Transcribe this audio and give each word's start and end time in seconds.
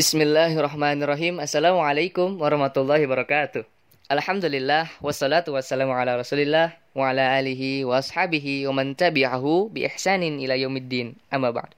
Bismillahirrahmanirrahim. 0.00 1.44
Assalamualaikum 1.44 2.40
warahmatullahi 2.40 3.04
wabarakatuh. 3.04 3.68
Alhamdulillah 4.08 4.88
wassalatu 5.04 5.52
wassalamu 5.52 5.92
ala 5.92 6.16
Rasulillah 6.16 6.72
wa 6.96 7.12
ala 7.12 7.36
alihi 7.36 7.84
wa 7.84 8.00
ashabihi 8.00 8.64
wa 8.64 8.80
man 8.80 8.96
tabi'ahu 8.96 9.68
bi 9.68 9.84
ihsanin 9.84 10.40
ila 10.40 10.56
yaumiddin. 10.56 11.20
Amma 11.28 11.52
ba'd. 11.52 11.76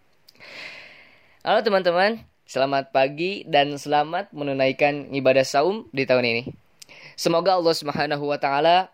Halo 1.43 1.67
teman-teman, 1.67 2.23
selamat 2.47 2.95
pagi 2.95 3.43
dan 3.51 3.75
selamat 3.75 4.31
menunaikan 4.31 5.11
ibadah 5.11 5.43
saum 5.43 5.91
di 5.91 6.07
tahun 6.07 6.23
ini. 6.23 6.43
Semoga 7.19 7.59
Allah 7.59 7.75
Subhanahu 7.75 8.23
wa 8.23 8.39
taala 8.39 8.87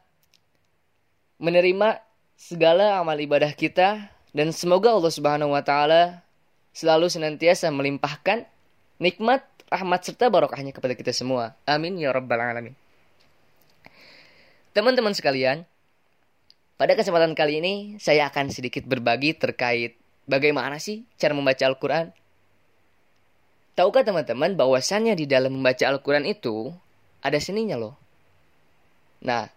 menerima 1.37 2.01
segala 2.33 2.97
amal 2.97 3.21
ibadah 3.21 3.53
kita 3.53 4.09
dan 4.33 4.57
semoga 4.57 4.89
Allah 4.97 5.13
Subhanahu 5.13 5.53
wa 5.53 5.61
taala 5.61 6.25
selalu 6.73 7.13
senantiasa 7.13 7.69
melimpahkan 7.69 8.49
nikmat, 8.99 9.47
rahmat 9.71 10.01
serta 10.05 10.31
barokahnya 10.31 10.75
kepada 10.75 10.95
kita 10.95 11.15
semua. 11.15 11.55
Amin 11.65 11.99
ya 11.99 12.15
rabbal 12.15 12.39
alamin. 12.39 12.75
Teman-teman 14.75 15.15
sekalian, 15.17 15.67
pada 16.79 16.95
kesempatan 16.95 17.35
kali 17.35 17.59
ini 17.59 17.75
saya 17.99 18.31
akan 18.31 18.55
sedikit 18.55 18.87
berbagi 18.87 19.35
terkait 19.35 19.99
bagaimana 20.31 20.79
sih 20.79 21.03
cara 21.19 21.35
membaca 21.35 21.65
Al-Quran. 21.67 22.15
Tahukah 23.75 24.03
teman-teman 24.03 24.55
bahwasannya 24.59 25.15
di 25.19 25.27
dalam 25.27 25.59
membaca 25.59 25.87
Al-Quran 25.87 26.27
itu 26.27 26.71
ada 27.23 27.39
seninya 27.43 27.75
loh. 27.79 27.95
Nah, 29.23 29.51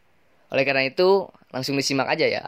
oleh 0.49 0.63
karena 0.66 0.85
itu 0.85 1.30
langsung 1.54 1.77
disimak 1.77 2.10
aja 2.10 2.26
ya. 2.26 2.44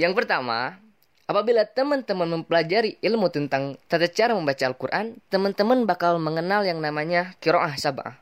Yang 0.00 0.24
pertama, 0.24 0.80
apabila 1.26 1.62
teman-teman 1.68 2.40
mempelajari 2.40 2.98
ilmu 3.00 3.30
tentang 3.30 3.78
tata 3.86 4.08
cara 4.10 4.34
membaca 4.34 4.62
Al-Quran, 4.66 5.18
teman-teman 5.30 5.86
bakal 5.86 6.18
mengenal 6.18 6.66
yang 6.66 6.82
namanya 6.82 7.34
kiroah 7.38 7.74
sabah. 7.78 8.18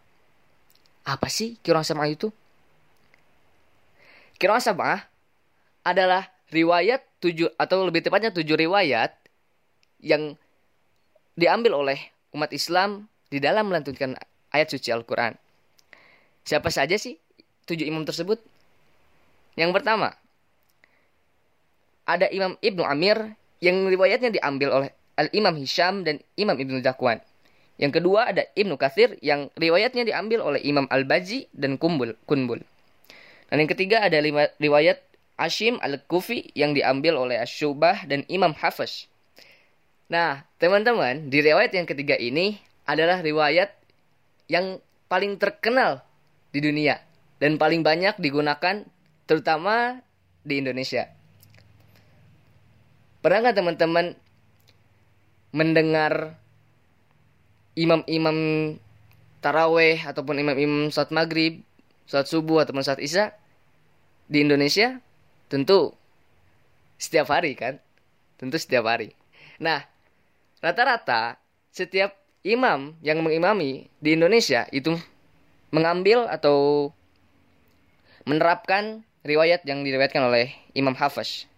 Apa 1.05 1.29
sih 1.33 1.57
kiroah 1.65 1.85
sabah 1.87 2.07
itu? 2.07 2.29
Kiroah 4.37 4.61
sabah 4.61 5.05
adalah 5.85 6.29
riwayat 6.53 7.01
tujuh 7.21 7.53
atau 7.57 7.85
lebih 7.89 8.05
tepatnya 8.05 8.33
tujuh 8.33 8.57
riwayat 8.57 9.13
yang 10.01 10.37
diambil 11.37 11.81
oleh 11.81 11.99
umat 12.37 12.53
Islam 12.53 13.09
di 13.33 13.41
dalam 13.41 13.69
melantunkan 13.69 14.17
ayat 14.53 14.69
suci 14.69 14.93
Al-Quran. 14.93 15.37
Siapa 16.45 16.69
saja 16.69 16.97
sih 16.99 17.17
tujuh 17.65 17.87
imam 17.87 18.05
tersebut? 18.05 18.41
Yang 19.55 19.71
pertama, 19.77 20.17
ada 22.11 22.27
Imam 22.31 22.59
Ibnu 22.59 22.83
Amir 22.83 23.39
yang 23.63 23.87
riwayatnya 23.87 24.35
diambil 24.35 24.69
oleh 24.75 24.91
Al-Imam 25.21 25.55
Hisham 25.61 26.03
dan 26.03 26.19
Imam 26.35 26.57
Ibnu 26.57 26.81
Zakwan. 26.83 27.21
Yang 27.81 28.01
kedua 28.01 28.29
ada 28.29 28.45
Ibnu 28.57 28.77
Kathir 28.77 29.17
yang 29.25 29.49
riwayatnya 29.57 30.05
diambil 30.05 30.45
oleh 30.45 30.61
Imam 30.65 30.85
Al-Baji 30.91 31.49
dan 31.53 31.81
Kumbul, 31.81 32.17
Kunbul. 32.29 32.61
Dan 33.49 33.57
yang 33.65 33.71
ketiga 33.71 34.05
ada 34.05 34.21
lima, 34.21 34.49
riwayat 34.61 35.01
Ashim 35.41 35.81
Al-Kufi 35.81 36.53
yang 36.53 36.77
diambil 36.77 37.17
oleh 37.17 37.41
Asyubah 37.41 38.05
dan 38.05 38.29
Imam 38.29 38.53
Hafiz. 38.53 39.09
Nah, 40.13 40.45
teman-teman, 40.61 41.33
di 41.33 41.41
riwayat 41.41 41.73
yang 41.73 41.89
ketiga 41.89 42.19
ini 42.21 42.61
adalah 42.85 43.25
riwayat 43.25 43.73
yang 44.51 44.83
paling 45.09 45.39
terkenal 45.41 46.03
di 46.51 46.61
dunia 46.61 47.01
dan 47.41 47.57
paling 47.57 47.81
banyak 47.81 48.19
digunakan 48.21 48.85
terutama 49.25 50.03
di 50.45 50.61
Indonesia. 50.61 51.20
Pernah 53.21 53.39
nggak 53.45 53.57
teman-teman 53.61 54.07
mendengar 55.53 56.41
imam-imam 57.77 58.39
taraweh 59.45 60.01
ataupun 60.01 60.41
imam-imam 60.41 60.89
saat 60.89 61.13
maghrib, 61.13 61.61
saat 62.09 62.25
subuh 62.25 62.65
ataupun 62.65 62.81
saat 62.81 62.97
isya 62.97 63.37
di 64.25 64.41
Indonesia? 64.41 65.05
Tentu. 65.53 65.93
Setiap 66.97 67.29
hari 67.29 67.53
kan? 67.57 67.77
Tentu 68.41 68.57
setiap 68.57 68.89
hari. 68.89 69.13
Nah 69.61 69.85
rata-rata 70.65 71.37
setiap 71.69 72.17
imam 72.41 72.97
yang 73.05 73.21
mengimami 73.21 73.93
di 74.01 74.17
Indonesia 74.17 74.65
itu 74.73 74.97
mengambil 75.77 76.25
atau 76.25 76.89
menerapkan 78.25 79.05
riwayat 79.29 79.65
yang 79.69 79.85
diriwayatkan 79.85 80.25
oleh 80.25 80.53
Imam 80.73 80.97
Hafiz 80.97 81.50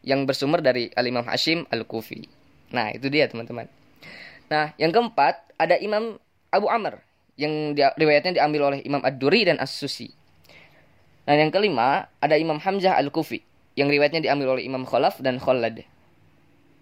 yang 0.00 0.24
bersumber 0.24 0.64
dari 0.64 0.88
Al-Imam 0.96 1.24
Hashim 1.24 1.68
Al-Kufi. 1.68 2.24
Nah, 2.72 2.94
itu 2.94 3.10
dia 3.12 3.28
teman-teman. 3.28 3.68
Nah, 4.50 4.72
yang 4.80 4.90
keempat 4.90 5.54
ada 5.60 5.76
Imam 5.78 6.16
Abu 6.50 6.66
Amr 6.66 6.98
yang 7.38 7.76
dia, 7.76 7.94
riwayatnya 7.94 8.40
diambil 8.40 8.74
oleh 8.74 8.80
Imam 8.82 9.00
Ad-Duri 9.04 9.46
dan 9.46 9.56
As-Susi. 9.60 10.10
Dan 11.24 11.36
yang 11.46 11.52
kelima, 11.54 12.10
ada 12.18 12.34
Imam 12.34 12.58
Hamzah 12.58 12.98
Al-Kufi 12.98 13.44
yang 13.78 13.86
riwayatnya 13.86 14.24
diambil 14.24 14.58
oleh 14.58 14.66
Imam 14.66 14.82
Khalaf 14.82 15.22
dan 15.22 15.38
Khalad. 15.38 15.84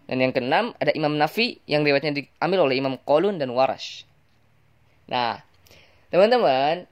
Dan 0.08 0.16
yang 0.24 0.32
keenam, 0.32 0.72
ada 0.80 0.88
Imam 0.96 1.12
Nafi 1.20 1.60
yang 1.68 1.84
riwayatnya 1.84 2.16
diambil 2.16 2.64
oleh 2.64 2.80
Imam 2.80 2.96
Qolun 3.04 3.36
dan 3.36 3.52
Warash. 3.52 4.08
Nah, 5.04 5.44
teman-teman, 6.08 6.88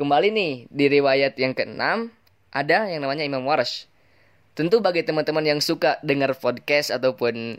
kembali 0.00 0.28
nih 0.32 0.52
di 0.72 0.84
riwayat 0.88 1.36
yang 1.36 1.52
keenam 1.52 2.08
ada 2.48 2.88
yang 2.88 3.04
namanya 3.04 3.24
Imam 3.28 3.44
Warash. 3.44 3.84
Tentu 4.52 4.84
bagi 4.84 5.00
teman-teman 5.00 5.48
yang 5.48 5.60
suka 5.64 5.96
dengar 6.04 6.36
podcast 6.36 6.92
ataupun 6.92 7.56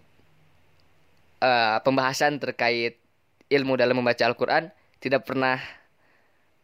uh, 1.41 1.77
pembahasan 1.81 2.37
terkait 2.37 3.01
ilmu 3.49 3.73
dalam 3.73 3.97
membaca 3.97 4.21
Al-Qur'an 4.29 4.69
tidak 5.01 5.25
pernah 5.25 5.57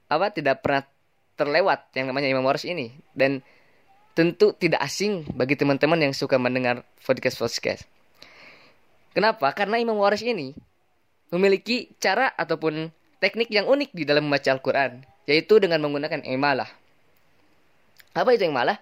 apa 0.05 0.29
tidak 0.29 0.61
pernah 0.61 0.85
terlewat 1.33 1.89
yang 1.97 2.13
namanya 2.13 2.29
Imam 2.29 2.45
Waras 2.45 2.61
ini 2.61 2.93
dan 3.17 3.41
tentu 4.13 4.53
tidak 4.53 4.85
asing 4.85 5.25
bagi 5.33 5.57
teman-teman 5.57 5.97
yang 5.97 6.13
suka 6.13 6.37
mendengar 6.37 6.85
podcast 7.01 7.41
podcast. 7.41 7.81
Kenapa? 9.17 9.49
Karena 9.57 9.81
Imam 9.81 9.97
Waras 9.97 10.21
ini 10.21 10.53
memiliki 11.33 11.89
cara 11.97 12.29
ataupun 12.37 12.93
teknik 13.17 13.49
yang 13.49 13.65
unik 13.65 13.97
di 13.97 14.05
dalam 14.05 14.29
membaca 14.29 14.49
Al-Quran, 14.53 15.01
yaitu 15.25 15.57
dengan 15.57 15.81
menggunakan 15.81 16.21
imalah. 16.21 16.69
Apa 18.13 18.37
itu 18.37 18.45
imalah? 18.45 18.77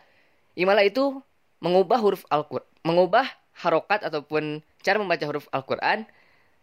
Imalah 0.57 0.83
itu 0.83 1.21
mengubah 1.59 1.99
huruf 2.01 2.23
Al-Quran, 2.29 2.67
mengubah 2.85 3.25
harokat 3.57 4.05
ataupun 4.05 4.61
cara 4.85 4.97
membaca 5.01 5.25
huruf 5.25 5.49
Al-Quran 5.49 6.05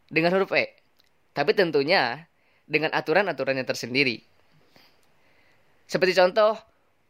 dengan 0.09 0.31
huruf 0.35 0.55
E. 0.55 0.75
Tapi 1.35 1.51
tentunya 1.53 2.31
dengan 2.65 2.95
aturan-aturannya 2.95 3.67
tersendiri. 3.67 4.23
Seperti 5.85 6.17
contoh, 6.17 6.57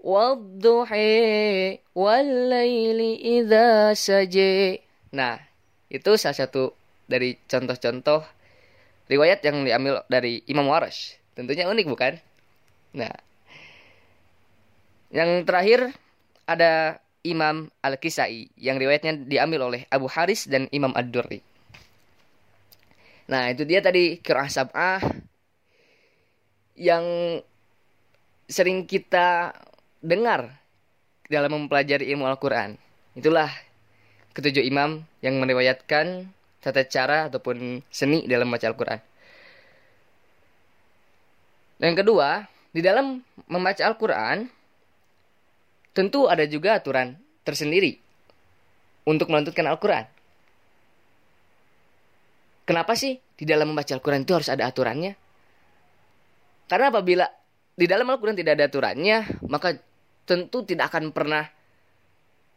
Wadduhi 0.05 1.81
walaili 1.97 3.41
idha 3.41 3.97
saje. 3.97 4.85
Nah, 5.17 5.41
itu 5.89 6.21
salah 6.21 6.37
satu 6.37 6.77
dari 7.09 7.41
contoh-contoh 7.49 8.21
riwayat 9.09 9.41
yang 9.45 9.65
diambil 9.65 10.05
dari 10.09 10.45
Imam 10.49 10.69
Warash. 10.69 11.17
Tentunya 11.33 11.69
unik 11.69 11.87
bukan? 11.89 12.21
Nah, 12.97 13.13
yang 15.15 15.47
terakhir 15.47 15.95
ada 16.45 17.01
Imam 17.25 17.73
Al-Kisai 17.81 18.53
yang 18.61 18.77
riwayatnya 18.77 19.25
diambil 19.25 19.73
oleh 19.73 19.89
Abu 19.89 20.07
Haris 20.13 20.45
dan 20.45 20.69
Imam 20.71 20.93
Ad-Durri. 20.93 21.41
Nah, 23.25 23.49
itu 23.49 23.65
dia 23.65 23.81
tadi 23.81 24.21
Qira'ah 24.21 24.51
Sab'ah 24.53 25.01
yang 26.77 27.05
sering 28.45 28.85
kita 28.85 29.57
dengar 30.05 30.53
dalam 31.33 31.65
mempelajari 31.65 32.13
ilmu 32.13 32.29
Al-Quran. 32.29 32.77
Itulah 33.17 33.49
ketujuh 34.37 34.61
imam 34.69 35.01
yang 35.25 35.41
meriwayatkan 35.41 36.29
tata 36.61 36.85
cara 36.85 37.33
ataupun 37.33 37.81
seni 37.89 38.29
dalam 38.29 38.53
membaca 38.53 38.69
Al-Quran. 38.69 39.01
yang 41.81 41.97
kedua, 42.01 42.49
di 42.73 42.81
dalam 42.81 43.21
membaca 43.49 43.85
Al-Quran, 43.85 44.49
tentu 45.93 46.27
ada 46.29 46.45
juga 46.49 46.81
aturan 46.81 47.24
tersendiri 47.45 48.01
untuk 49.05 49.29
melantunkan 49.29 49.69
Al-Quran. 49.69 50.05
Kenapa 52.65 52.97
sih 52.97 53.21
di 53.37 53.45
dalam 53.45 53.71
membaca 53.71 53.93
Al-Quran 53.93 54.25
itu 54.25 54.33
harus 54.33 54.49
ada 54.49 54.65
aturannya? 54.65 55.13
Karena 56.65 56.89
apabila 56.89 57.29
di 57.77 57.85
dalam 57.85 58.09
Al-Quran 58.09 58.41
tidak 58.41 58.57
ada 58.57 58.65
aturannya, 58.73 59.45
maka 59.45 59.77
tentu 60.25 60.65
tidak 60.65 60.89
akan 60.89 61.13
pernah 61.13 61.45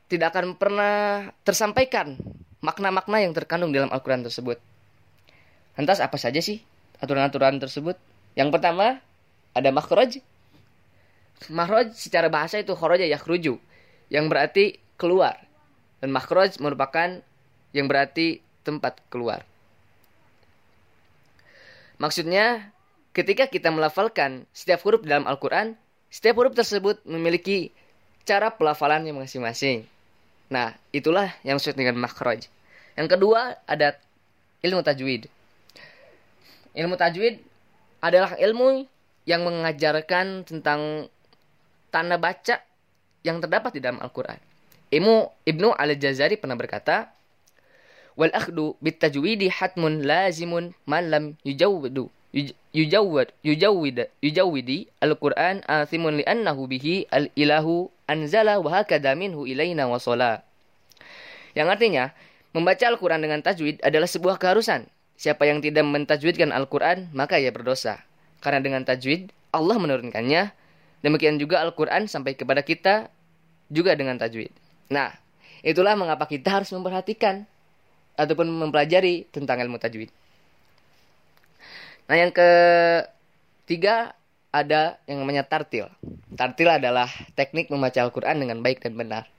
tidak 0.07 0.31
akan 0.31 0.55
pernah 0.55 1.27
tersampaikan 1.43 2.15
makna-makna 2.63 3.19
yang 3.19 3.35
terkandung 3.35 3.75
dalam 3.75 3.91
Al-Quran 3.91 4.23
tersebut. 4.23 4.55
Lantas 5.75 5.99
apa 5.99 6.15
saja 6.15 6.39
sih 6.39 6.63
aturan-aturan 7.03 7.59
tersebut? 7.59 7.99
Yang 8.39 8.55
pertama 8.55 9.03
ada 9.51 9.69
makhraj. 9.75 10.23
Makhraj 11.51 11.91
secara 11.99 12.31
bahasa 12.31 12.63
itu 12.63 12.71
kharaja 12.71 13.03
yakhruju 13.03 13.59
yang 14.07 14.27
berarti 14.31 14.79
keluar. 14.99 15.39
Dan 15.97 16.13
makhraj 16.13 16.61
merupakan 16.61 17.19
yang 17.73 17.85
berarti 17.89 18.39
tempat 18.61 19.01
keluar. 19.09 19.41
Maksudnya, 21.97 22.69
ketika 23.17 23.49
kita 23.49 23.73
melafalkan 23.73 24.45
setiap 24.53 24.85
huruf 24.85 25.01
dalam 25.01 25.25
Al-Quran, 25.25 25.73
setiap 26.13 26.37
huruf 26.37 26.53
tersebut 26.53 27.01
memiliki 27.09 27.73
cara 28.27 28.53
pelafalannya 28.53 29.15
masing-masing. 29.15 29.87
Nah, 30.53 30.77
itulah 30.93 31.33
yang 31.41 31.57
disebut 31.57 31.79
dengan 31.79 31.97
makhraj. 31.97 32.45
Yang 32.93 33.17
kedua, 33.17 33.57
ada 33.65 33.97
ilmu 34.61 34.85
tajwid. 34.85 35.25
Ilmu 36.77 36.93
tajwid 36.93 37.41
adalah 38.03 38.37
ilmu 38.37 38.85
yang 39.25 39.41
mengajarkan 39.43 40.45
tentang 40.45 41.09
tanda 41.89 42.21
baca 42.21 42.66
yang 43.25 43.41
terdapat 43.41 43.77
di 43.77 43.81
dalam 43.81 44.01
Al-Quran. 44.01 44.37
Ilmu 44.93 45.45
Ibnu 45.45 45.73
Al-Jazari 45.75 46.39
pernah 46.39 46.55
berkata, 46.55 47.11
wal 48.17 48.33
akhdu 48.33 48.73
bit 48.81 48.97
tajwidi 48.97 49.51
hatmun 49.51 50.01
lazimun 50.03 50.73
man 50.89 51.13
lam 51.13 51.23
yujawwidu 51.45 52.09
yujawwid 52.75 53.29
yujawwid 53.41 53.97
yujawwidi 54.21 54.89
al-Qur'an 55.01 55.63
athimun 55.65 56.21
li'annahu 56.21 56.69
bihi 56.69 57.07
al-ilahu 57.09 57.89
anzala 58.09 58.59
wa 58.61 58.69
hakada 58.81 59.13
minhu 59.13 59.45
ilaina 59.49 59.89
wa 59.89 59.97
Yang 61.57 61.67
artinya, 61.73 62.13
membaca 62.53 62.85
Al-Quran 62.85 63.21
dengan 63.21 63.41
tajwid 63.41 63.81
adalah 63.81 64.05
sebuah 64.05 64.37
keharusan. 64.37 64.85
Siapa 65.17 65.49
yang 65.49 65.65
tidak 65.65 65.81
mentajwidkan 65.89 66.53
Al-Quran, 66.53 67.09
maka 67.17 67.41
ia 67.41 67.49
berdosa. 67.49 68.05
Karena 68.45 68.61
dengan 68.61 68.85
tajwid, 68.85 69.33
Allah 69.49 69.77
menurunkannya. 69.81 70.53
Demikian 71.07 71.39
juga 71.39 71.63
Al-Quran 71.63 72.11
sampai 72.11 72.35
kepada 72.35 72.59
kita 72.59 73.07
juga 73.71 73.95
dengan 73.95 74.19
tajwid. 74.19 74.51
Nah, 74.91 75.15
itulah 75.63 75.95
mengapa 75.95 76.27
kita 76.27 76.51
harus 76.51 76.67
memperhatikan 76.75 77.47
ataupun 78.19 78.51
mempelajari 78.51 79.23
tentang 79.31 79.63
ilmu 79.63 79.79
tajwid. 79.79 80.11
Nah, 82.11 82.15
yang 82.19 82.35
ketiga 82.35 84.19
ada 84.51 84.99
yang 85.07 85.23
namanya 85.23 85.47
tartil. 85.47 85.87
Tartil 86.35 86.67
adalah 86.67 87.07
teknik 87.39 87.71
membaca 87.71 88.03
Al-Quran 88.03 88.43
dengan 88.43 88.59
baik 88.59 88.83
dan 88.83 88.99
benar. 88.99 89.31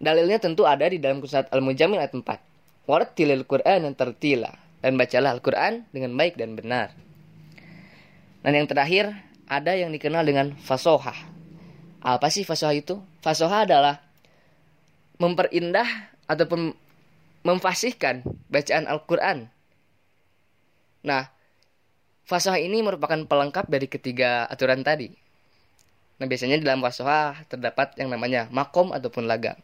Dalilnya 0.00 0.40
tentu 0.40 0.64
ada 0.64 0.88
di 0.88 0.96
dalam 0.96 1.20
surat 1.20 1.52
Al-Mujamil 1.52 2.00
ayat 2.00 2.16
4. 2.16 2.88
Warattilil 2.88 3.44
Qur'an 3.44 3.84
yang 3.84 3.92
tertila. 3.92 4.56
Dan 4.80 4.96
bacalah 4.96 5.36
Al-Quran 5.36 5.84
dengan 5.92 6.16
baik 6.16 6.40
dan 6.40 6.56
benar. 6.56 6.96
Dan 8.40 8.56
yang 8.56 8.64
terakhir, 8.64 9.12
ada 9.50 9.74
yang 9.74 9.90
dikenal 9.90 10.22
dengan 10.22 10.54
fasohah. 10.54 11.18
Apa 11.98 12.30
sih 12.30 12.46
fasohah 12.46 12.78
itu? 12.78 13.02
Fasohah 13.18 13.66
adalah 13.66 13.98
memperindah 15.18 16.14
ataupun 16.30 16.70
memfasihkan 17.42 18.22
bacaan 18.46 18.86
Al-Quran. 18.86 19.50
Nah, 21.02 21.26
fasohah 22.30 22.62
ini 22.62 22.78
merupakan 22.80 23.18
pelengkap 23.26 23.66
dari 23.66 23.90
ketiga 23.90 24.46
aturan 24.46 24.86
tadi. 24.86 25.10
Nah, 26.22 26.30
biasanya 26.30 26.62
dalam 26.62 26.78
fasohah 26.78 27.42
terdapat 27.50 27.98
yang 27.98 28.14
namanya 28.14 28.46
makom 28.54 28.94
ataupun 28.94 29.26
lagam. 29.26 29.58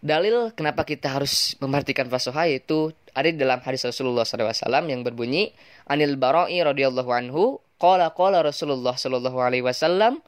Dalil 0.00 0.50
kenapa 0.56 0.82
kita 0.82 1.12
harus 1.12 1.54
memperhatikan 1.60 2.08
fasohah 2.08 2.48
yaitu 2.48 2.90
ada 3.12 3.28
di 3.28 3.36
dalam 3.36 3.60
hadis 3.60 3.84
Rasulullah 3.84 4.24
SAW 4.24 4.88
yang 4.88 5.04
berbunyi 5.04 5.52
Anil 5.84 6.16
Barai 6.16 6.56
radhiyallahu 6.56 7.10
anhu 7.12 7.60
qala 7.80 8.12
qala 8.12 8.44
Rasulullah 8.44 8.94
sallallahu 8.94 9.40
alaihi 9.40 9.64
wasallam 9.64 10.20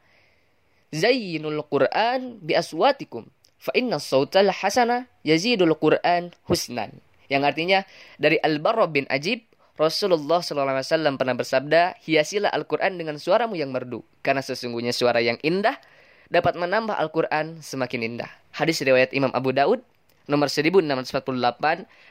Zayyinul 0.93 1.61
Qur'an 1.69 2.41
bi 2.41 2.53
aswatikum 2.57 3.29
fa 3.61 3.73
inna 3.77 4.01
sautal 4.01 4.51
hasana 4.51 5.09
yazidul 5.25 5.77
Qur'an 5.77 6.33
husnan. 6.49 7.01
Yang 7.33 7.43
artinya 7.49 7.79
dari 8.21 8.37
Al-Barra 8.43 8.91
bin 8.91 9.09
Ajib 9.09 9.49
Rasulullah 9.81 10.45
SAW 10.45 11.17
pernah 11.17 11.33
bersabda, 11.33 11.97
hiasilah 12.05 12.53
Al-Quran 12.53 13.01
dengan 13.01 13.17
suaramu 13.17 13.57
yang 13.57 13.73
merdu, 13.73 14.05
karena 14.21 14.45
sesungguhnya 14.45 14.93
suara 14.93 15.25
yang 15.25 15.41
indah 15.41 15.81
dapat 16.29 16.61
menambah 16.61 16.93
Al-Quran 16.93 17.65
semakin 17.65 18.05
indah. 18.05 18.29
Hadis 18.53 18.85
riwayat 18.85 19.17
Imam 19.17 19.33
Abu 19.33 19.57
Daud 19.57 19.81
nomor 20.29 20.53
1648 20.53 21.33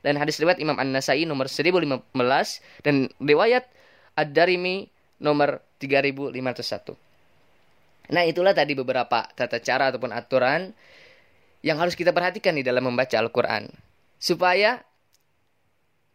dan 0.04 0.14
hadis 0.18 0.42
riwayat 0.42 0.58
Imam 0.58 0.76
An-Nasai 0.82 1.24
nomor 1.30 1.46
1015 1.46 2.18
dan 2.82 2.96
riwayat 3.22 3.70
Ad-Darimi 4.18 4.90
nomor 5.22 5.62
3501. 5.78 6.98
Nah, 8.12 8.28
itulah 8.28 8.52
tadi 8.52 8.74
beberapa 8.76 9.24
tata 9.38 9.62
cara 9.62 9.94
ataupun 9.94 10.12
aturan 10.12 10.74
yang 11.62 11.78
harus 11.78 11.94
kita 11.94 12.12
perhatikan 12.12 12.58
di 12.58 12.66
dalam 12.66 12.90
membaca 12.90 13.16
Al-Quran. 13.16 13.70
Supaya 14.18 14.82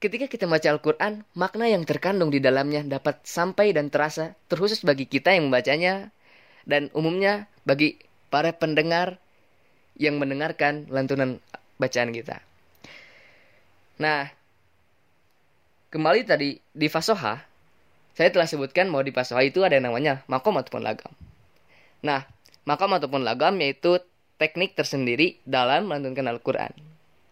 ketika 0.02 0.26
kita 0.26 0.44
membaca 0.50 0.68
Al-Quran, 0.68 1.24
makna 1.38 1.70
yang 1.70 1.86
terkandung 1.86 2.28
di 2.34 2.42
dalamnya 2.42 2.84
dapat 2.84 3.22
sampai 3.22 3.72
dan 3.72 3.88
terasa 3.88 4.34
terkhusus 4.50 4.82
bagi 4.82 5.06
kita 5.06 5.32
yang 5.32 5.48
membacanya 5.48 6.10
dan 6.66 6.90
umumnya 6.92 7.46
bagi 7.62 7.96
para 8.28 8.52
pendengar 8.52 9.22
yang 9.96 10.20
mendengarkan 10.20 10.90
lantunan 10.92 11.40
bacaan 11.80 12.12
kita. 12.12 12.42
Nah, 13.96 14.28
kembali 15.88 16.20
tadi 16.28 16.60
di 16.60 16.86
fasoha, 16.92 17.40
saya 18.16 18.32
telah 18.32 18.48
sebutkan 18.48 18.88
bahwa 18.88 19.04
di 19.04 19.12
fasoha 19.12 19.44
itu 19.44 19.60
ada 19.60 19.76
yang 19.76 19.92
namanya 19.92 20.24
makom 20.24 20.56
ataupun 20.56 20.80
lagam. 20.80 21.12
Nah, 22.00 22.24
makom 22.64 22.96
ataupun 22.96 23.28
lagam 23.28 23.60
yaitu 23.60 24.00
teknik 24.40 24.72
tersendiri 24.72 25.36
dalam 25.44 25.84
melantunkan 25.92 26.24
Al-Quran 26.24 26.72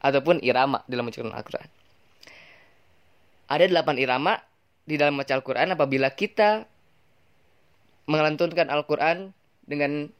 ataupun 0.04 0.44
irama 0.44 0.84
dalam 0.84 1.08
menceritakan 1.08 1.40
Al-Quran. 1.40 1.68
Ada 3.48 3.64
delapan 3.72 3.96
irama 3.96 4.32
di 4.84 5.00
dalam 5.00 5.16
baca 5.16 5.32
Al-Quran 5.32 5.72
apabila 5.72 6.12
kita 6.12 6.68
melantunkan 8.04 8.68
Al-Quran 8.68 9.32
dengan 9.64 10.12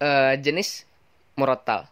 uh, 0.00 0.34
jenis 0.40 0.88
murotal. 1.36 1.84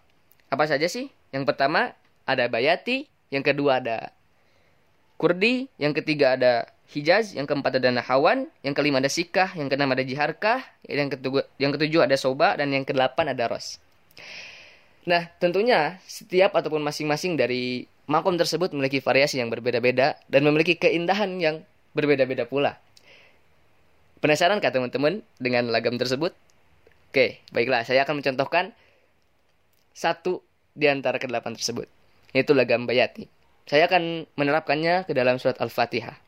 Apa 0.48 0.64
saja 0.64 0.88
sih? 0.88 1.12
Yang 1.28 1.52
pertama 1.52 1.92
ada 2.24 2.48
bayati, 2.48 3.04
yang 3.28 3.44
kedua 3.44 3.84
ada 3.84 4.16
kurdi, 5.20 5.68
yang 5.76 5.92
ketiga 5.92 6.40
ada 6.40 6.72
Hijaz, 6.88 7.36
yang 7.36 7.44
keempat 7.44 7.76
ada 7.76 7.92
Nahawan, 7.92 8.48
yang 8.64 8.72
kelima 8.72 8.96
ada 8.96 9.12
Sikah, 9.12 9.52
yang 9.60 9.68
keenam 9.68 9.92
ada 9.92 10.00
Jiharkah, 10.00 10.64
yang 10.88 11.12
ketujuh, 11.12 11.44
yang 11.60 11.70
ketujuh 11.76 12.00
ada 12.08 12.16
Soba, 12.16 12.56
dan 12.56 12.72
yang 12.72 12.88
kedelapan 12.88 13.36
ada 13.36 13.44
Ros. 13.44 13.76
Nah, 15.04 15.28
tentunya 15.36 16.00
setiap 16.08 16.56
ataupun 16.56 16.80
masing-masing 16.80 17.36
dari 17.36 17.84
makom 18.08 18.40
tersebut 18.40 18.72
memiliki 18.72 19.04
variasi 19.04 19.36
yang 19.36 19.52
berbeda-beda 19.52 20.16
dan 20.32 20.40
memiliki 20.48 20.80
keindahan 20.80 21.36
yang 21.36 21.60
berbeda-beda 21.92 22.48
pula. 22.48 22.80
Penasaran 24.24 24.56
kah 24.58 24.72
teman-teman 24.72 25.20
dengan 25.36 25.68
lagam 25.68 26.00
tersebut? 26.00 26.32
Oke, 27.12 27.44
baiklah, 27.52 27.84
saya 27.84 28.04
akan 28.08 28.24
mencontohkan 28.24 28.72
satu 29.92 30.40
di 30.72 30.88
antara 30.88 31.20
kedelapan 31.20 31.52
tersebut, 31.52 31.84
yaitu 32.32 32.56
lagam 32.56 32.88
bayati. 32.88 33.28
Saya 33.68 33.84
akan 33.88 34.24
menerapkannya 34.40 35.04
ke 35.04 35.12
dalam 35.12 35.36
surat 35.36 35.60
Al-Fatihah. 35.60 36.27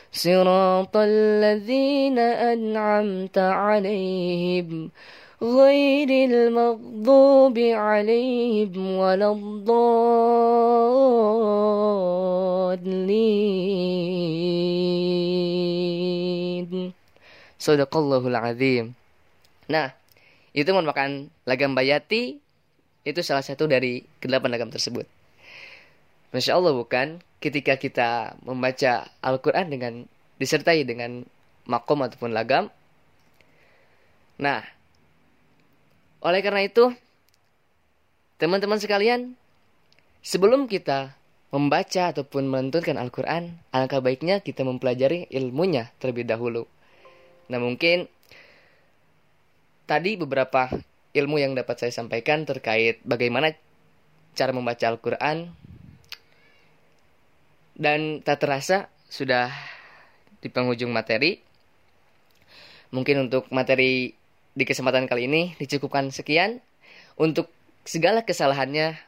صراط 0.12 0.96
الذين 0.96 2.18
أنعمت 2.18 3.38
عليهم 3.38 4.90
غير 5.42 6.10
المغضوب 6.30 7.58
عليهم 7.58 8.96
ولا 8.96 9.32
الضالين 9.32 10.56
Sadaqallahul 17.66 18.38
azim. 18.38 18.94
Nah, 19.66 19.90
itu 20.54 20.70
merupakan 20.70 21.10
lagam 21.42 21.74
bayati 21.74 22.38
itu 23.02 23.20
salah 23.26 23.42
satu 23.42 23.66
dari 23.66 24.06
kedelapan 24.22 24.54
lagam 24.54 24.70
tersebut. 24.70 25.02
Masya 26.31 26.55
Allah 26.55 26.71
bukan 26.71 27.19
ketika 27.43 27.75
kita 27.75 28.39
membaca 28.43 29.07
Al-Quran 29.19 29.67
dengan 29.67 29.93
disertai 30.39 30.87
dengan 30.87 31.27
makom 31.67 32.01
ataupun 32.01 32.31
lagam. 32.31 32.71
Nah, 34.41 34.63
oleh 36.21 36.41
karena 36.41 36.65
itu, 36.65 36.93
teman-teman 38.41 38.79
sekalian, 38.81 39.37
sebelum 40.25 40.65
kita 40.71 41.13
membaca 41.51 42.15
ataupun 42.15 42.47
melantunkan 42.47 42.95
Al-Quran, 42.95 43.59
alangkah 43.75 43.99
baiknya 43.99 44.39
kita 44.39 44.63
mempelajari 44.63 45.27
ilmunya 45.29 45.91
terlebih 45.99 46.23
dahulu. 46.23 46.63
Nah 47.51 47.59
mungkin 47.59 48.07
tadi 49.83 50.15
beberapa 50.15 50.71
ilmu 51.11 51.43
yang 51.43 51.51
dapat 51.51 51.83
saya 51.83 51.91
sampaikan 51.91 52.47
terkait 52.47 53.03
bagaimana 53.03 53.51
cara 54.31 54.55
membaca 54.55 54.87
Al-Quran 54.87 55.51
dan 57.75 58.23
tak 58.23 58.43
terasa 58.43 58.91
sudah 59.11 59.51
di 60.41 60.47
penghujung 60.49 60.89
materi. 60.89 61.39
Mungkin 62.91 63.29
untuk 63.29 63.47
materi 63.53 64.11
di 64.51 64.63
kesempatan 64.67 65.07
kali 65.07 65.27
ini 65.27 65.55
dicukupkan 65.55 66.11
sekian. 66.11 66.59
Untuk 67.15 67.47
segala 67.87 68.23
kesalahannya 68.27 68.99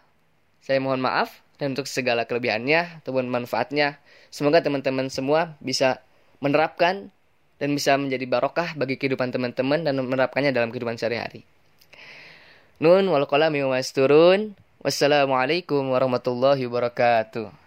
saya 0.64 0.80
mohon 0.80 1.04
maaf 1.04 1.44
dan 1.60 1.76
untuk 1.76 1.88
segala 1.88 2.24
kelebihannya 2.24 3.04
ataupun 3.04 3.28
manfaatnya 3.28 4.00
semoga 4.32 4.64
teman-teman 4.64 5.12
semua 5.12 5.60
bisa 5.60 6.00
menerapkan 6.40 7.12
dan 7.60 7.70
bisa 7.76 7.96
menjadi 7.96 8.28
barokah 8.28 8.76
bagi 8.76 9.00
kehidupan 9.00 9.32
teman-teman 9.32 9.88
dan 9.88 10.00
menerapkannya 10.00 10.52
dalam 10.52 10.72
kehidupan 10.72 11.00
sehari-hari. 11.00 11.48
Nun 12.84 13.08
wal 13.08 13.28
qalam 13.30 13.56
turun. 13.96 14.58
Wassalamualaikum 14.84 15.96
warahmatullahi 15.96 16.68
wabarakatuh. 16.68 17.63